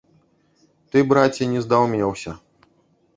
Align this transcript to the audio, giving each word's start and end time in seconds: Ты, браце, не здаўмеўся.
Ты, 0.93 1.03
браце, 1.11 1.43
не 1.53 1.59
здаўмеўся. 1.65 2.31